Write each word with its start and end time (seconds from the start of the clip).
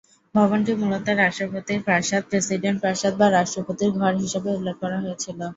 ভবনটি 0.35 0.71
মূলত 0.81 1.07
"রাষ্ট্রপতির 1.15 1.79
প্রাসাদ", 1.87 2.21
"প্রেসিডেন্ট 2.29 2.77
প্রাসাদ", 2.83 3.13
বা 3.19 3.27
"রাষ্ট্রপতির 3.29 3.91
ঘর" 3.97 4.13
হিসাবে 4.23 4.49
উল্লেখ 4.57 4.75
করা 4.83 4.97
হয়েছিল। 5.03 5.39